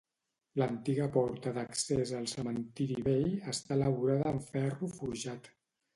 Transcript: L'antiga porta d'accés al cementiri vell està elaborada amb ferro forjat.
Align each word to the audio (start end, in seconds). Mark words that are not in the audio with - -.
L'antiga 0.59 1.09
porta 1.17 1.51
d'accés 1.57 2.13
al 2.21 2.25
cementiri 2.31 2.97
vell 3.09 3.29
està 3.53 3.77
elaborada 3.79 4.29
amb 4.33 4.49
ferro 4.55 4.91
forjat. 4.99 5.53